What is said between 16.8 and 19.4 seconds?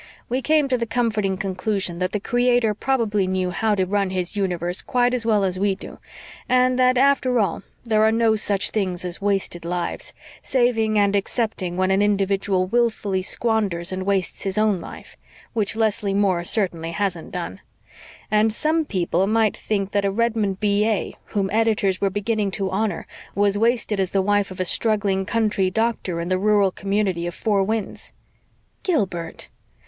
hasn't done. And some people